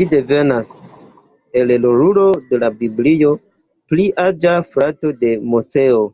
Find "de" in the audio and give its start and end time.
2.54-2.62, 5.24-5.38